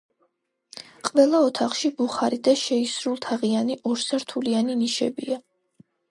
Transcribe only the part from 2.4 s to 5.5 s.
და შეისრულთაღიანი ორსართულიანი ნიშებია.